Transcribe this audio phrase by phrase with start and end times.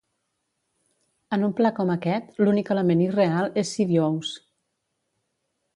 [1.37, 4.35] En un pla com aquest, l'únic element irreal és Sidious.